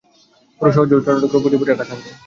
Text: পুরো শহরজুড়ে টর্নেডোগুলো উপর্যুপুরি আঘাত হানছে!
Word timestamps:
পুরো 0.61 0.71
শহরজুড়ে 0.71 1.03
টর্নেডোগুলো 1.05 1.39
উপর্যুপুরি 1.39 1.69
আঘাত 1.71 1.87
হানছে! 1.91 2.11